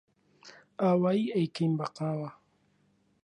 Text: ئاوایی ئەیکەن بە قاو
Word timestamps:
ئاوایی 0.79 1.31
ئەیکەن 1.35 1.71
بە 1.79 1.87
قاو 1.95 2.21